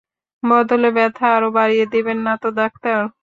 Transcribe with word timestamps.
বদলে 0.43 0.89
ব্যাথা 0.97 1.25
আরো 1.35 1.49
বাড়িয়ে 1.57 1.85
দেবেন 1.93 2.17
নাতো, 2.25 2.47
ডাক্তার? 2.57 2.99